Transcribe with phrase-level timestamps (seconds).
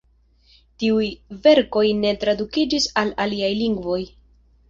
[0.83, 1.09] Tiuj
[1.43, 4.01] verkoj ne tradukiĝis al aliaj lingvoj.